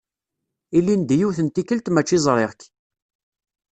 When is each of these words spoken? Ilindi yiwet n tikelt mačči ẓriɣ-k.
Ilindi 0.77 1.15
yiwet 1.19 1.39
n 1.41 1.47
tikelt 1.49 1.91
mačči 1.91 2.17
ẓriɣ-k. 2.25 2.61